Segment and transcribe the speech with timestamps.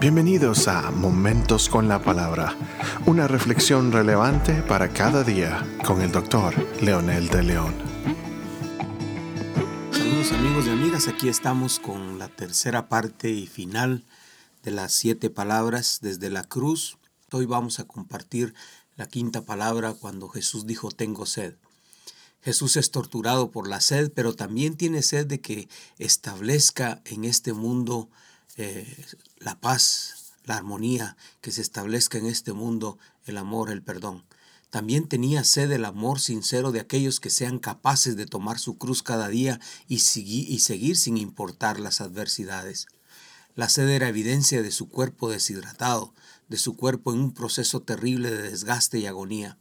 [0.00, 2.56] Bienvenidos a Momentos con la Palabra,
[3.04, 7.74] una reflexión relevante para cada día con el doctor Leonel de León.
[9.92, 14.02] Saludos amigos y amigas, aquí estamos con la tercera parte y final
[14.62, 16.96] de las siete palabras desde la cruz.
[17.30, 18.54] Hoy vamos a compartir
[18.96, 21.56] la quinta palabra cuando Jesús dijo tengo sed.
[22.42, 27.52] Jesús es torturado por la sed, pero también tiene sed de que establezca en este
[27.52, 28.08] mundo
[29.38, 34.24] la paz, la armonía, que se establezca en este mundo el amor, el perdón.
[34.70, 39.02] También tenía sed del amor sincero de aquellos que sean capaces de tomar su cruz
[39.02, 42.86] cada día y, y seguir sin importar las adversidades.
[43.56, 46.14] La sed era evidencia de su cuerpo deshidratado,
[46.48, 49.58] de su cuerpo en un proceso terrible de desgaste y agonía.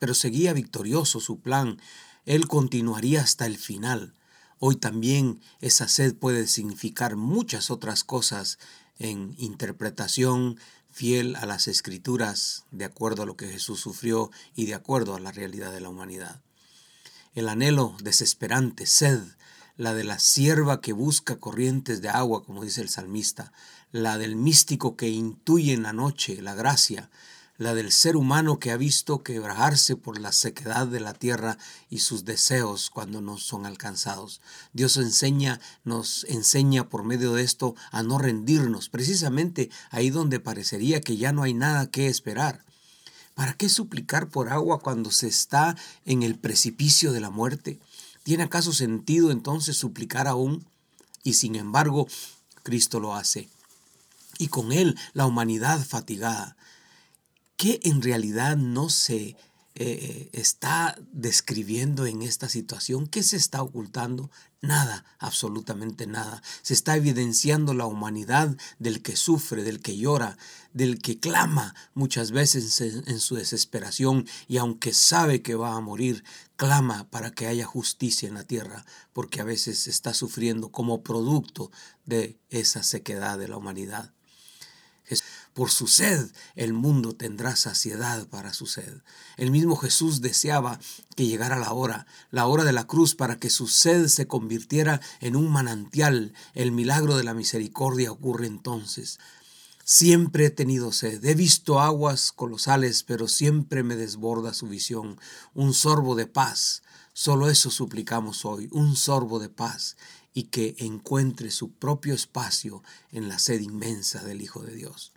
[0.00, 1.80] Pero seguía victorioso su plan.
[2.26, 4.14] Él continuaría hasta el final.
[4.58, 8.58] Hoy también esa sed puede significar muchas otras cosas
[8.98, 10.58] en interpretación
[10.90, 15.20] fiel a las escrituras, de acuerdo a lo que Jesús sufrió y de acuerdo a
[15.20, 16.40] la realidad de la humanidad.
[17.34, 19.20] El anhelo desesperante, sed,
[19.76, 23.52] la de la sierva que busca corrientes de agua, como dice el salmista,
[23.92, 27.10] la del místico que intuye en la noche la gracia,
[27.58, 31.58] la del ser humano que ha visto quebrajarse por la sequedad de la tierra
[31.90, 34.40] y sus deseos cuando no son alcanzados.
[34.72, 41.00] Dios enseña, nos enseña por medio de esto a no rendirnos, precisamente ahí donde parecería
[41.00, 42.64] que ya no hay nada que esperar.
[43.34, 47.80] ¿Para qué suplicar por agua cuando se está en el precipicio de la muerte?
[48.22, 50.64] ¿Tiene acaso sentido entonces suplicar aún?
[51.24, 52.06] Y sin embargo,
[52.62, 53.48] Cristo lo hace.
[54.38, 56.56] Y con él la humanidad fatigada.
[57.58, 59.36] ¿Qué en realidad no se
[59.74, 63.08] eh, está describiendo en esta situación?
[63.08, 64.30] ¿Qué se está ocultando?
[64.60, 66.40] Nada, absolutamente nada.
[66.62, 70.38] Se está evidenciando la humanidad del que sufre, del que llora,
[70.72, 76.22] del que clama muchas veces en su desesperación y aunque sabe que va a morir,
[76.54, 81.72] clama para que haya justicia en la tierra, porque a veces está sufriendo como producto
[82.06, 84.12] de esa sequedad de la humanidad.
[85.58, 89.02] Por su sed el mundo tendrá saciedad para su sed.
[89.36, 90.78] El mismo Jesús deseaba
[91.16, 95.00] que llegara la hora, la hora de la cruz, para que su sed se convirtiera
[95.18, 96.32] en un manantial.
[96.54, 99.18] El milagro de la misericordia ocurre entonces.
[99.82, 105.18] Siempre he tenido sed, he visto aguas colosales, pero siempre me desborda su visión.
[105.54, 109.96] Un sorbo de paz, solo eso suplicamos hoy, un sorbo de paz
[110.32, 115.10] y que encuentre su propio espacio en la sed inmensa del Hijo de Dios.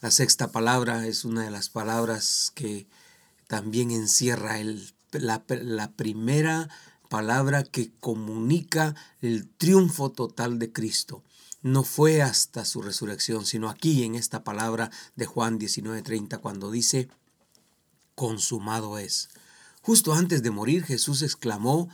[0.00, 2.86] La sexta palabra es una de las palabras que
[3.48, 6.68] también encierra el, la, la primera
[7.08, 11.24] palabra que comunica el triunfo total de Cristo.
[11.62, 17.08] No fue hasta su resurrección, sino aquí en esta palabra de Juan 19:30 cuando dice,
[18.14, 19.30] consumado es.
[19.82, 21.88] Justo antes de morir Jesús exclamó,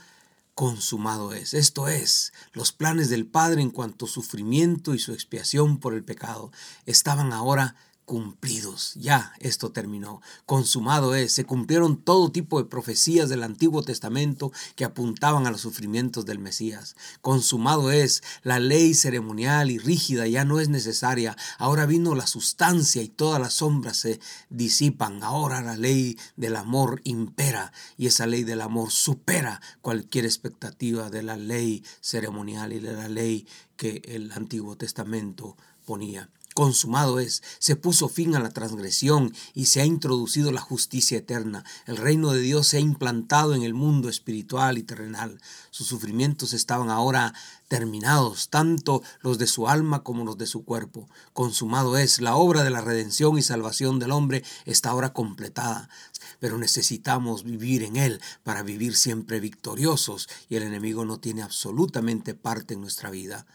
[0.53, 1.55] consumado es.
[1.55, 6.51] Esto es, los planes del Padre en cuanto sufrimiento y su expiación por el pecado
[6.85, 8.93] estaban ahora cumplidos.
[8.95, 10.21] Ya esto terminó.
[10.45, 11.33] Consumado es.
[11.33, 16.39] Se cumplieron todo tipo de profecías del Antiguo Testamento que apuntaban a los sufrimientos del
[16.39, 16.95] Mesías.
[17.21, 18.23] Consumado es.
[18.43, 21.35] La ley ceremonial y rígida ya no es necesaria.
[21.57, 25.23] Ahora vino la sustancia y todas las sombras se disipan.
[25.23, 31.23] Ahora la ley del amor impera y esa ley del amor supera cualquier expectativa de
[31.23, 37.75] la ley ceremonial y de la ley que el Antiguo Testamento ponía consumado es, se
[37.75, 41.65] puso fin a la transgresión y se ha introducido la justicia eterna.
[41.85, 45.41] El reino de Dios se ha implantado en el mundo espiritual y terrenal.
[45.69, 47.33] Sus sufrimientos estaban ahora
[47.67, 51.09] terminados, tanto los de su alma como los de su cuerpo.
[51.33, 55.89] Consumado es, la obra de la redención y salvación del hombre está ahora completada.
[56.39, 62.33] Pero necesitamos vivir en Él para vivir siempre victoriosos y el enemigo no tiene absolutamente
[62.33, 63.45] parte en nuestra vida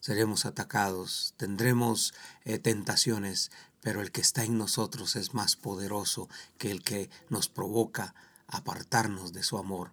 [0.00, 2.14] seremos atacados, tendremos
[2.44, 3.50] eh, tentaciones,
[3.80, 6.28] pero el que está en nosotros es más poderoso
[6.58, 8.14] que el que nos provoca
[8.48, 9.92] apartarnos de su amor.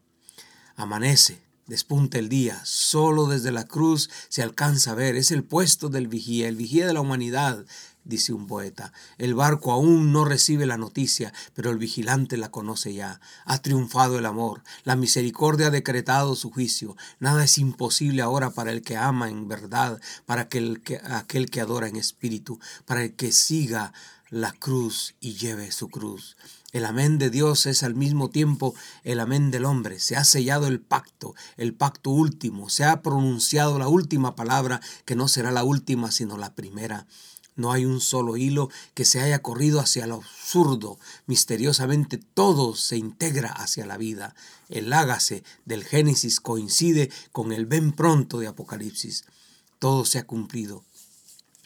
[0.76, 5.90] Amanece, despunta el día, solo desde la cruz se alcanza a ver, es el puesto
[5.90, 7.66] del vigía, el vigía de la humanidad,
[8.06, 8.94] dice un poeta.
[9.18, 13.20] El barco aún no recibe la noticia, pero el vigilante la conoce ya.
[13.46, 16.96] Ha triunfado el amor, la misericordia ha decretado su juicio.
[17.20, 21.62] Nada es imposible ahora para el que ama en verdad, para aquel que, aquel que
[21.62, 23.94] adora en espíritu, para el que siga
[24.30, 26.36] la cruz y lleve su cruz.
[26.72, 28.74] El amén de Dios es al mismo tiempo
[29.04, 30.00] el amén del hombre.
[30.00, 32.68] Se ha sellado el pacto, el pacto último.
[32.68, 37.06] Se ha pronunciado la última palabra, que no será la última, sino la primera.
[37.56, 40.98] No hay un solo hilo que se haya corrido hacia lo absurdo.
[41.28, 44.36] Misteriosamente todo se integra hacia la vida.
[44.70, 49.26] El hágase del Génesis coincide con el ven pronto de Apocalipsis.
[49.80, 50.84] Todo se ha cumplido.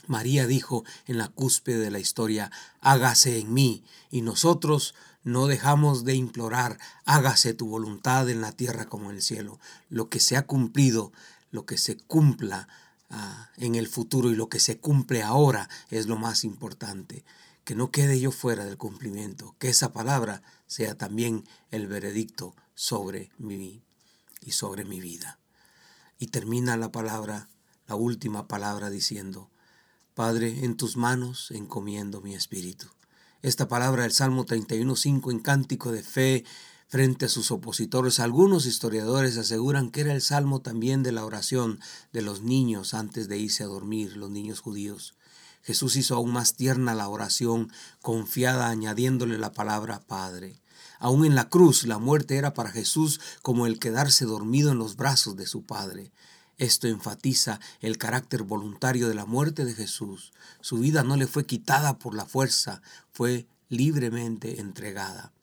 [0.07, 2.51] María dijo en la cúspide de la historia,
[2.81, 8.85] hágase en mí, y nosotros no dejamos de implorar, hágase tu voluntad en la tierra
[8.85, 9.59] como en el cielo.
[9.89, 11.11] Lo que se ha cumplido,
[11.51, 12.69] lo que se cumpla
[13.09, 17.23] ah, en el futuro y lo que se cumple ahora es lo más importante.
[17.63, 23.29] Que no quede yo fuera del cumplimiento, que esa palabra sea también el veredicto sobre
[23.37, 23.81] mí
[24.41, 25.39] y sobre mi vida.
[26.19, 27.49] Y termina la palabra,
[27.87, 29.49] la última palabra diciendo,
[30.15, 32.87] Padre, en tus manos encomiendo mi espíritu.
[33.43, 36.43] Esta palabra del Salmo 31.5 en cántico de fe
[36.87, 38.19] frente a sus opositores.
[38.19, 41.79] Algunos historiadores aseguran que era el salmo también de la oración
[42.13, 45.15] de los niños antes de irse a dormir, los niños judíos.
[45.63, 50.61] Jesús hizo aún más tierna la oración, confiada añadiéndole la palabra Padre.
[50.99, 54.95] Aún en la cruz la muerte era para Jesús como el quedarse dormido en los
[54.95, 56.11] brazos de su Padre.
[56.57, 60.33] Esto enfatiza el carácter voluntario de la muerte de Jesús.
[60.61, 62.81] Su vida no le fue quitada por la fuerza,
[63.11, 65.33] fue libremente entregada.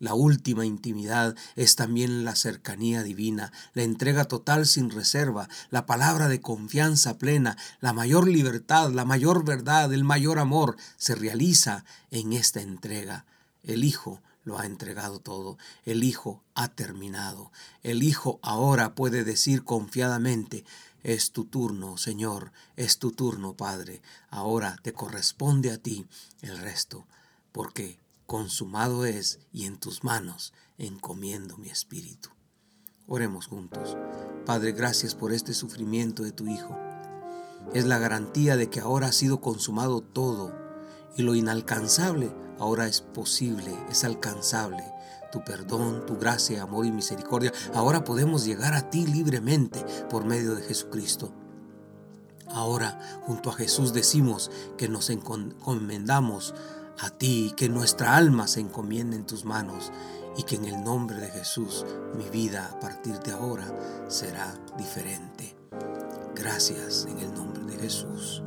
[0.00, 6.28] La última intimidad es también la cercanía divina, la entrega total sin reserva, la palabra
[6.28, 12.32] de confianza plena, la mayor libertad, la mayor verdad, el mayor amor se realiza en
[12.32, 13.26] esta entrega.
[13.62, 15.58] El Hijo lo ha entregado todo.
[15.84, 17.52] El Hijo ha terminado.
[17.82, 20.64] El Hijo ahora puede decir confiadamente,
[21.02, 24.00] es tu turno, Señor, es tu turno, Padre.
[24.30, 26.06] Ahora te corresponde a ti
[26.40, 27.06] el resto,
[27.52, 27.98] porque
[28.30, 32.28] consumado es y en tus manos encomiendo mi espíritu.
[33.08, 33.96] Oremos juntos.
[34.46, 36.78] Padre, gracias por este sufrimiento de tu Hijo.
[37.74, 40.54] Es la garantía de que ahora ha sido consumado todo
[41.16, 44.84] y lo inalcanzable ahora es posible, es alcanzable.
[45.32, 50.54] Tu perdón, tu gracia, amor y misericordia, ahora podemos llegar a ti libremente por medio
[50.54, 51.32] de Jesucristo.
[52.46, 56.54] Ahora, junto a Jesús decimos que nos encomendamos
[57.02, 59.92] a ti, que nuestra alma se encomienda en tus manos
[60.36, 63.66] y que en el nombre de Jesús mi vida a partir de ahora
[64.08, 65.56] será diferente.
[66.34, 68.42] Gracias en el nombre de Jesús.